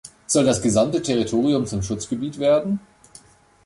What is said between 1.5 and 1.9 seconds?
zum